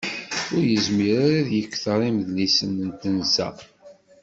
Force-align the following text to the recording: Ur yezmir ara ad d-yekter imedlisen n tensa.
Ur 0.55 0.63
yezmir 0.71 1.13
ara 1.25 1.37
ad 1.41 1.47
d-yekter 1.49 1.99
imedlisen 2.09 2.71
n 2.87 2.89
tensa. 3.01 3.49